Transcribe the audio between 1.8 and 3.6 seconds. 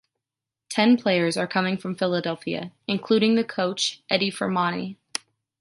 Philadelphia, including the